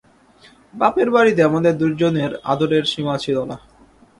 বাপের 0.73 1.09
বাড়িতে 1.11 1.41
আমাদের 1.43 1.73
দুইজনের 1.77 2.31
আদরের 2.43 2.83
সীমা 2.85 3.15
ছিল 3.17 3.37
না। 3.43 3.57